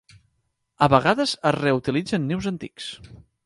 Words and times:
A 0.85 0.87
vegades 0.93 1.35
es 1.51 1.55
reutilitzen 1.59 2.29
nius 2.33 2.51
antics. 2.57 2.93